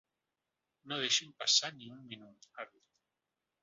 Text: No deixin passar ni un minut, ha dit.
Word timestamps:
No 0.93 0.99
deixin 1.03 1.37
passar 1.43 1.73
ni 1.79 1.93
un 1.99 2.03
minut, 2.11 2.53
ha 2.57 2.71
dit. 2.75 2.91